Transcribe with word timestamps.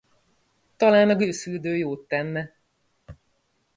Talán 0.77 1.09
a 1.09 1.15
gőzfürdő 1.15 1.77
jót 1.77 2.07
tenne. 2.07 2.55